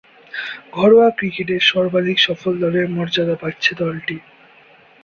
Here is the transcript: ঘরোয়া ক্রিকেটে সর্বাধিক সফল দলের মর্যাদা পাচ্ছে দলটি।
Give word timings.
ঘরোয়া 0.73 1.09
ক্রিকেটে 1.17 1.55
সর্বাধিক 1.69 2.17
সফল 2.19 2.53
দলের 2.63 2.85
মর্যাদা 2.89 3.35
পাচ্ছে 3.35 3.71
দলটি। 3.75 4.15